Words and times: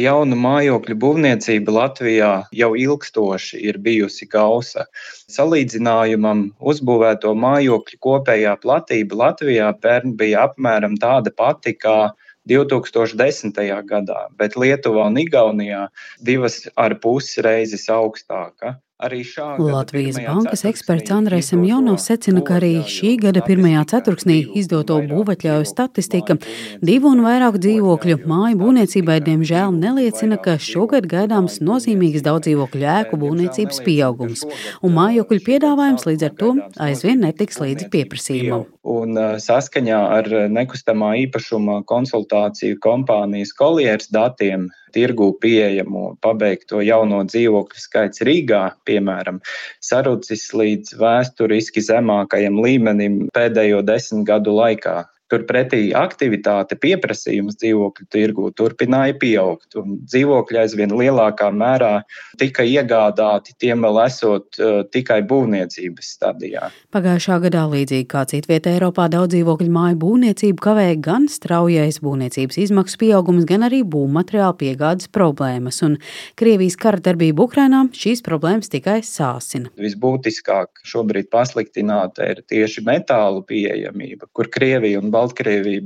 Jaunu 0.00 0.36
mājokļu 0.40 0.94
būvniecība 1.02 1.72
Latvijā 1.74 2.30
jau 2.56 2.70
ilgstoši 2.78 3.60
ir 3.68 3.78
bijusi 3.84 4.28
gausa. 4.30 4.86
Salīdzinājumam 5.34 6.46
uzbūvēto 6.72 7.34
mājokļu 7.44 8.00
kopējā 8.06 8.54
platība 8.62 9.18
Latvijā 9.24 9.70
pērn 9.82 10.16
bija 10.20 10.46
apmēram 10.48 10.96
tāda 11.02 11.32
pati 11.36 11.74
kā 11.76 12.12
2010. 12.48 13.60
gadā, 13.90 14.20
bet 14.40 14.56
Lietuvā 14.56 15.10
un 15.10 15.20
Igaunijā 15.20 15.88
divas 16.24 16.62
ar 16.76 16.96
pusi 17.02 17.44
reizes 17.44 17.88
augstāka. 17.92 18.78
Latvijas 19.00 20.18
bankas 20.20 20.64
eksperts 20.68 21.12
Andrēs 21.14 21.50
Semjonovs 21.52 22.04
secina, 22.10 22.42
ka 22.44 22.58
arī 22.58 22.82
šī 22.84 23.14
gada 23.22 23.40
pirmajā 23.44 23.84
ceturksnī 23.94 24.36
izdoto 24.60 24.98
būvatļauju 25.08 25.68
statistika. 25.68 26.36
divu 26.82 27.08
un 27.14 27.22
vairāk 27.24 27.56
dzīvokļu 27.64 28.18
māju 28.28 28.58
būvniecībai 28.60 29.20
diemžēl 29.24 29.72
neliecina, 29.72 30.36
ka 30.36 30.58
šogad 30.58 31.08
gaidāms 31.08 31.60
nozīmīgs 31.64 32.24
daudzdzīvokļu 32.26 32.84
ēku 32.96 33.16
būvniecības 33.22 33.80
pieaugums, 33.86 34.44
un 34.82 34.92
mājokļu 34.98 35.40
piedāvājums 35.48 36.04
līdz 36.06 36.26
ar 36.28 36.36
to 36.42 36.50
aizvien 36.76 37.24
netiks 37.24 37.60
līdzi 37.62 37.88
pieprasījumam. 37.88 38.66
Un 38.84 39.16
saskaņā 39.40 40.00
ar 40.18 40.28
nekustamā 40.52 41.14
īpašuma 41.24 41.82
konsultāciju 41.88 42.76
kompānijas 42.84 43.54
Colliers 43.56 44.12
datiem 44.12 44.68
tirgū 44.94 45.30
pieejamo 45.42 46.16
pabeigto 46.24 46.82
jauno 46.84 47.22
dzīvokļu 47.28 47.82
skaits 47.84 48.24
Rīgā, 48.26 48.62
piemēram, 48.88 49.40
sarucis 49.84 50.48
līdz 50.56 50.98
vēsturiski 51.00 51.84
zemākajam 51.86 52.60
līmenim 52.64 53.22
pēdējo 53.34 53.82
desmit 53.86 54.26
gadu 54.28 54.56
laikā. 54.58 54.98
Turpretī 55.30 55.92
aktivitāte, 55.94 56.74
pieprasījums 56.80 57.54
dzīvokļu 57.60 58.06
tirgū 58.10 58.48
turpināja 58.58 59.14
pieaugt, 59.20 59.76
un 59.78 60.00
dzīvokļi 60.02 60.58
aizvien 60.58 60.90
lielākā 60.98 61.52
mērā 61.54 62.00
tika 62.40 62.64
iegādāti 62.66 63.54
tiem 63.62 63.84
vēl 63.86 64.00
esot 64.08 64.58
uh, 64.58 64.80
tikai 64.90 65.20
būvniecības 65.30 66.08
stadijā. 66.16 66.70
Pagājušā 66.90 67.38
gadā, 67.44 67.62
līdzīgi 67.70 68.08
kā 68.10 68.24
citvietā 68.32 68.72
Eiropā, 68.74 69.06
daudz 69.12 69.36
dzīvokļu 69.36 69.70
māju 69.76 70.00
būvniecību 70.02 70.64
kavēja 70.66 70.98
gan 71.06 71.28
straujais 71.30 72.00
būvniecības 72.02 72.58
izmaksu 72.64 72.98
pieaugums, 73.04 73.46
gan 73.46 73.68
arī 73.68 73.84
būvmateriāla 73.86 74.58
piegādes 74.58 75.12
problēmas, 75.14 75.78
un 75.86 76.00
Krievijas 76.40 76.74
kara 76.80 76.98
darbība 77.06 77.46
Ukrainā 77.46 77.84
šīs 77.94 78.24
problēmas 78.26 78.72
tikai 78.72 78.98
sāsina. 79.06 79.70
Visbūtiskāk 79.78 80.82
šobrīd 80.90 81.30
pasliktināta 81.30 82.26
ir 82.34 82.42
tieši 82.50 82.82
metālu 82.86 83.44
pieejamība, 83.46 84.26
kur 84.34 84.50
Krievija 84.50 84.98
un 84.98 85.12
Baltkrievija 85.14 85.19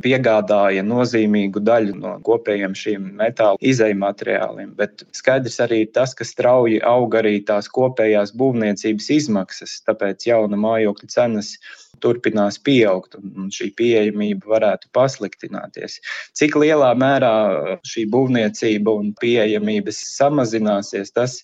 piegādāja 0.05 0.83
nozīmīgu 0.87 1.63
daļu 1.65 1.95
no 1.99 2.15
kopējiem 2.27 2.75
šiem 2.79 3.09
metāla 3.19 3.59
izējumateriāliem. 3.61 4.75
Bet 4.79 5.05
skaidrs 5.17 5.61
arī 5.65 5.85
tas, 5.87 6.15
ka 6.15 6.25
strauji 6.25 6.81
aug 6.83 7.15
arī 7.15 7.41
tās 7.47 7.69
kopējās 7.69 8.35
būvniecības 8.39 9.11
izmaksas, 9.11 9.81
tāpēc 9.89 10.29
jauna 10.29 10.57
mājokļa 10.61 11.09
cenas 11.09 11.55
turpinās 12.03 12.59
pieaugt 12.59 13.17
un 13.19 13.51
šī 13.55 13.71
pieejamība 13.79 14.57
varētu 14.57 14.91
pasliktināties. 14.97 16.01
Cik 16.37 16.59
lielā 16.61 16.91
mērā 16.99 17.35
šī 17.87 18.07
būvniecība 18.13 18.97
un 19.01 19.13
pieejamības 19.21 20.01
samazināsies, 20.17 21.15
tas 21.15 21.43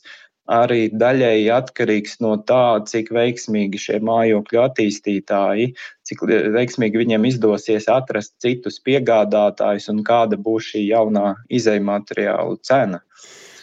arī 0.48 0.88
daļēji 0.92 1.50
atkarīgs 1.54 2.18
no 2.24 2.36
tā, 2.46 2.80
cik 2.86 3.12
veiksmīgi 3.14 3.80
šie 3.80 3.98
mājokļu 4.06 4.62
attīstītāji, 4.64 5.72
cik 6.06 6.24
veiksmīgi 6.56 7.02
viņiem 7.02 7.28
izdosies 7.30 7.88
atrast 7.92 8.34
citus 8.42 8.80
piegādātājus 8.86 9.90
un 9.92 10.02
kāda 10.06 10.40
būs 10.40 10.72
šī 10.72 10.86
jaunā 10.88 11.34
izējumateriālu 11.52 12.58
cena. 12.66 13.02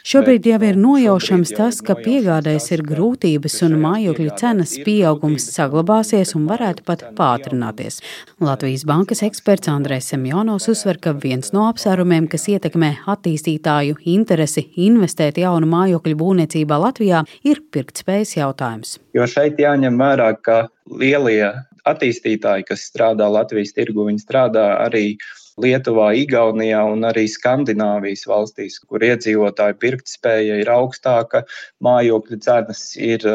Šobrīd 0.07 0.45
jau 0.47 0.57
ir 0.63 0.77
nojaušams 0.79 1.49
tas, 1.57 1.81
ka 1.83 1.91
piegādēs 1.99 2.69
ir 2.71 2.79
grūtības 2.87 3.57
un 3.65 3.73
mājokļu 3.81 4.35
cenas 4.39 4.77
pieaugums 4.85 5.49
saglabāsies 5.51 6.29
un 6.37 6.45
varētu 6.47 6.85
pat 6.87 7.01
pātrināties. 7.17 7.97
Latvijas 8.39 8.85
bankas 8.87 9.19
eksperts 9.27 9.67
Andrēs 9.67 10.07
Semjonovs 10.13 10.69
uzsver, 10.71 10.95
ka 11.03 11.11
viens 11.11 11.51
no 11.51 11.65
apsvērumiem, 11.67 12.29
kas 12.31 12.47
ietekmē 12.53 12.93
attīstītāju 13.03 13.97
interesi 14.13 14.63
investēt 14.85 15.41
jaunu 15.43 15.67
mājokļu 15.73 16.15
būvniecībā 16.21 16.77
Latvijā, 16.85 17.25
ir 17.43 17.59
pirktspējas 17.75 18.37
jautājums. 18.37 18.95
Jo 19.11 19.27
šeit 19.27 19.59
jāņem 19.59 19.99
vērā, 19.99 20.29
ka 20.39 20.61
lielie 20.87 21.51
attīstītāji, 21.83 22.69
kas 22.71 22.87
strādā 22.93 23.27
Latvijas 23.27 23.75
tirgu, 23.75 24.07
viņi 24.07 24.23
strādā 24.23 24.69
arī 24.85 25.17
Lietuvā, 25.57 26.11
Igaunijā 26.21 26.83
un 26.91 27.05
arī 27.09 27.23
Skandināvijas 27.31 28.27
valstīs, 28.29 28.77
kur 28.85 29.01
iedzīvotāju 29.01 29.77
pirktspēja 29.81 30.59
ir 30.61 30.69
augstāka, 30.69 31.41
mājokļu 31.81 32.37
cenas 32.45 32.83
ir 33.01 33.25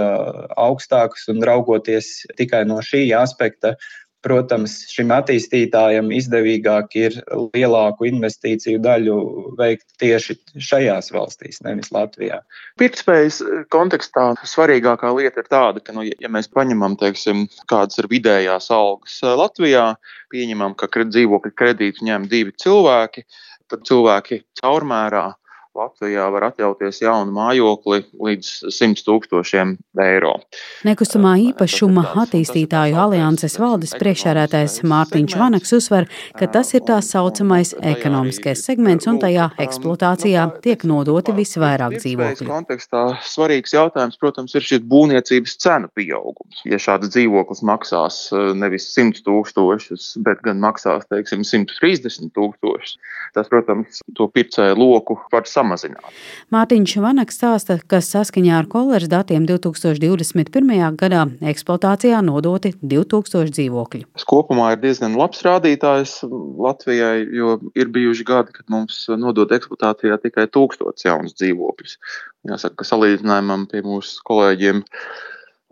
augstākas 0.55 1.27
un 1.33 1.43
raugoties 1.43 2.13
tikai 2.39 2.63
no 2.71 2.79
šī 2.85 3.09
aspekta, 3.19 3.75
Protams, 4.23 4.77
šim 4.87 5.11
attīstītājam 5.11 6.13
izdevīgāk 6.15 6.95
ir 7.01 7.17
lielāku 7.57 8.07
investīciju 8.07 8.79
daļu 8.85 9.17
veikt 9.59 9.97
tieši 9.99 10.37
šajās 10.63 11.11
valstīs, 11.15 11.59
nevis 11.67 11.91
Latvijā. 11.95 12.39
Pirktspējas 12.79 13.41
kontekstā 13.75 14.29
svarīgākā 14.47 15.11
lieta 15.17 15.43
ir 15.43 15.51
tāda, 15.51 15.83
ka, 15.83 15.97
nu, 15.97 16.07
ja 16.07 16.31
mēs 16.31 16.47
paņemam, 16.55 16.95
teiksim, 17.01 17.49
kādas 17.71 17.99
ir 17.99 18.11
vidējās 18.15 18.71
algas 18.75 19.19
Latvijā, 19.27 19.89
pieņemam, 20.31 20.79
ka 20.79 20.87
dzīvokļu 21.03 21.55
kredītu 21.59 22.07
ņem 22.07 22.31
divi 22.31 22.55
cilvēki, 22.63 23.27
tad 23.73 23.83
cilvēki 23.91 24.45
caurmērā 24.63 25.33
Latvijā 25.73 26.27
var 26.29 26.45
atļauties 26.51 26.99
jaunu 27.01 27.33
mājokli 27.33 28.03
līdz 28.21 28.49
100 28.69 29.05
tūkstošiem 29.07 29.71
eiro. 30.05 30.35
Nekustamā 30.85 31.31
īpašuma 31.47 32.03
attīstītāju 32.21 32.99
alianses 33.01 33.57
valdes 33.57 33.95
priekšsēdētājs 33.97 34.83
Mārtiņš 34.85 35.37
Vanaks 35.41 35.73
uzsver, 35.73 36.11
ka 36.37 36.51
tas 36.53 36.75
ir 36.77 36.85
tā 36.91 36.99
saucamais 37.01 37.73
ekonomiskais 37.81 38.67
segments 38.67 39.09
un 39.09 39.17
tajā 39.23 39.47
eksploatācijā 39.65 40.45
tiek 40.67 40.85
nodoti 40.85 41.33
visvairāk 41.39 41.97
dzīvokļu. 42.03 42.51
Kontekstā 42.53 43.07
svarīgs 43.25 43.73
jautājums, 43.73 44.21
protams, 44.21 44.53
ir 44.53 44.69
šis 44.69 44.85
būvniecības 44.93 45.57
cenu 45.65 45.89
pieaugums. 45.97 46.61
Ja 46.69 46.77
šāds 46.77 47.09
dzīvoklis 47.17 47.65
maksās 47.65 48.21
eh, 48.37 48.53
nevis 48.61 48.91
100 48.93 49.25
tūkstošus, 49.25 50.13
bet 50.29 50.45
gan 50.45 50.61
maksās, 50.61 51.09
teiksim, 51.09 51.49
130 51.49 52.29
tūkstošus, 52.37 52.99
tas, 53.33 53.49
protams, 53.49 54.05
to 54.13 54.29
pircēju 54.37 54.77
loku 54.77 55.17
var 55.33 55.49
samazināt 55.49 55.62
samazināt. 55.63 56.05
Mārtiņš 56.53 56.97
Vanaks 57.03 57.39
stāsta, 57.39 57.79
ka 57.89 58.03
saskaņā 58.05 58.59
ar 58.61 58.69
koleras 58.71 59.11
datiem 59.11 59.47
2021. 59.49 60.99
gadā 61.01 61.25
eksploatācijā 61.53 62.21
nodoti 62.27 62.75
2000 62.83 63.55
dzīvokļi. 63.57 64.05
Tas 64.19 64.29
kopumā 64.29 64.73
ir 64.75 64.83
diezgan 64.83 65.17
labs 65.19 65.43
rādītājs 65.47 66.19
Latvijai, 66.63 67.25
jo 67.39 67.59
ir 67.79 67.93
bijuši 67.95 68.27
gadi, 68.29 68.57
kad 68.59 68.69
mums 68.73 69.05
nodod 69.17 69.53
eksploatācijā 69.55 70.19
tikai 70.23 70.49
1000 70.53 71.07
jaunus 71.07 71.37
dzīvokļus. 71.41 71.99
Jāsaka, 72.51 72.81
ka 72.81 72.89
salīdzinājumam 72.89 73.69
pie 73.71 73.85
mūsu 73.87 74.23
kolēģiem 74.27 74.83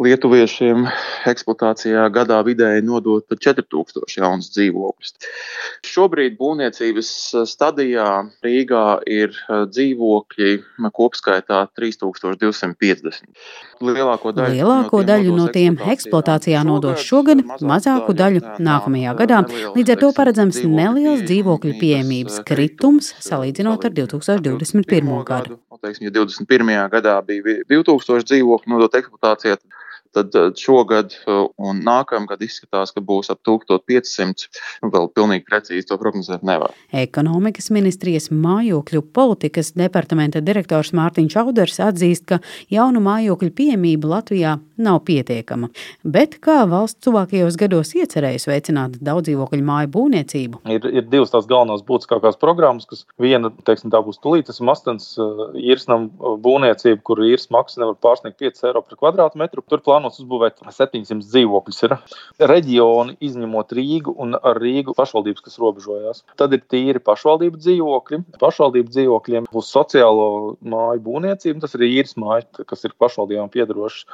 Lietuviešiem 0.00 0.86
eksploatācijā 1.28 2.06
gadā 2.08 2.38
vidēji 2.46 2.80
nodot 2.86 3.26
pat 3.28 3.42
4000 3.44 4.14
jaunus 4.16 4.46
dzīvokļus. 4.54 5.10
Šobrīd 5.84 6.38
būvniecības 6.38 7.10
stadijā 7.50 8.06
Rīgā 8.40 8.84
ir 9.04 9.36
dzīvokļi 9.44 10.54
kopskaitā 10.96 11.58
3250. 11.76 13.28
Lielāko 13.84 14.32
daļu, 14.36 14.54
Lielāko 14.56 15.02
no 15.02 15.08
daļu 15.10 15.34
no 15.36 15.48
tiem 15.52 15.76
eksploatācijā 15.92 16.62
nodos 16.64 17.04
šogad, 17.04 17.42
mazāku 17.60 18.16
daļu 18.16 18.40
nākamajā 18.56 19.12
gadā. 19.18 19.42
Līdz 19.74 19.96
ar 19.96 20.00
to 20.00 20.10
paredzams 20.16 20.62
neliels 20.64 21.26
dzīvokļu 21.28 21.74
pieejamības 21.82 22.40
kritums 22.48 23.12
salīdzinot 23.20 23.84
ar 23.84 23.92
2021. 24.00 25.12
gadu. 25.28 25.60
Teiksim, 25.80 26.08
ja 26.08 26.12
21. 26.12 26.72
gadā 26.92 27.14
bija 27.24 27.60
2000 27.68 28.26
dzīvokļu 28.28 28.72
nodot 28.72 28.96
eksploatācijā, 28.98 29.60
tad 30.12 30.34
eh, 30.34 30.50
šogad 30.56 31.14
eh, 31.14 31.42
un 31.58 31.82
nākamgad 31.86 32.42
izskatās, 32.44 32.92
ka 32.94 33.02
būs 33.04 33.30
ap 33.32 33.42
1500. 33.46 34.48
Nu, 34.82 34.90
vēl 34.92 35.08
pilnīgi 35.14 35.46
precīzi 35.48 35.88
to 35.88 35.98
prognozēt 36.00 36.44
nevar. 36.46 36.74
Ekonomikas 36.96 37.70
ministrijas 37.74 38.30
mājokļu 38.34 39.04
politikas 39.14 39.72
departamenta 39.78 40.42
direktors 40.44 40.92
Mārtiņš 40.96 41.38
Auders 41.42 41.80
atzīst, 41.84 42.26
ka 42.30 42.40
jaunu 42.72 43.02
mājokļu 43.04 43.52
pieejamība 43.56 44.14
Latvijā 44.16 44.56
nav 44.80 45.02
pietiekama. 45.06 45.70
Bet 46.04 46.38
kā 46.44 46.62
valsts 46.68 47.04
tuvākajos 47.04 47.58
gados 47.60 47.92
iecerējusi 47.98 48.50
veicināt 48.50 48.96
daudzdzīvokļu 49.04 49.64
māju 49.66 49.92
būvniecību? 49.96 50.62
Ir, 50.72 50.88
ir 50.88 51.08
divas 51.12 51.32
tās 51.34 51.48
galvenās 51.50 51.84
būtiskākās 51.86 52.40
programmas, 52.40 52.88
kas 52.88 53.04
viena, 53.20 53.52
teiksim, 53.66 53.92
tā 53.92 54.00
būs 54.04 54.20
tulītas 54.24 54.62
mastens 54.64 55.12
īrsnam 55.60 56.08
būvniecība, 56.18 57.02
kur 57.04 57.20
īres 57.26 57.50
maksa 57.52 57.82
nevar 57.82 57.98
pārsniegt 58.00 58.40
5 58.40 58.64
eiro 58.70 58.82
par 58.86 59.00
kvadrātmetru. 59.02 59.64
Tur 59.68 59.84
plāno 59.84 59.99
plānots 60.00 60.20
uzbūvēt 60.22 60.60
700 60.64 61.20
dzīvokļus. 61.28 61.80
Ir 61.84 61.94
reģioni, 62.48 63.16
izņemot 63.20 63.74
Rīgu 63.76 64.14
un 64.20 64.36
ar 64.36 64.58
Rīgu 64.60 64.94
pašvaldības, 64.96 65.44
kas 65.44 65.58
robežojās. 65.60 66.22
Tad 66.40 66.54
ir 66.56 66.62
tīri 66.70 67.02
pašvaldību 67.04 67.60
dzīvokļi. 67.60 68.20
Pašvaldību 68.40 68.94
dzīvokļiem 68.94 69.48
būs 69.52 69.70
sociālo 69.74 70.56
māju 70.60 71.02
būvniecība, 71.04 71.60
tas 71.64 71.76
ir 71.76 71.86
īres 71.88 72.16
mājas, 72.20 72.48
kas 72.66 72.84
ir 72.88 72.96
pašvaldībām 73.00 73.50
piedarošas 73.52 74.06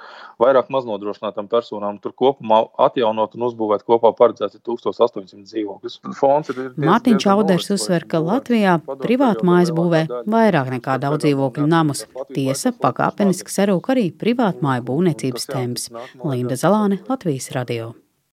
vairāk 0.42 0.70
maznodrošinātām 0.74 1.50
personām. 1.52 2.00
Tur 2.02 2.14
kopumā 2.16 2.64
atjaunot 2.88 3.36
un 3.38 3.46
uzbūvēt 3.48 3.86
kopā 3.86 4.12
paredzēts 4.18 4.60
1800 4.66 5.46
dzīvokļus. 5.46 6.00
Mārtiņš 6.76 7.22
Čauders 7.26 7.70
uzsver, 7.74 8.06
ka 8.08 8.20
Latvijā 8.22 8.78
privātu 9.02 9.46
mājas 9.46 9.72
būvē 9.76 10.04
vairāk 10.26 10.72
nekā 10.76 10.98
daudz 11.02 11.24
dzīvokļu 11.24 11.68
namus. 11.70 12.04
Tiesa, 12.34 12.72
pakāpeniski 12.76 13.52
sarūk 13.52 13.92
arī 13.94 14.08
privātu 14.12 14.64
māju 14.66 14.84
būvniecības 14.90 15.46
temps. 15.78 16.24
Linda 16.24 16.54
Zalāne, 16.54 16.98
Latvijas 17.08 17.50
radio. 17.50 17.94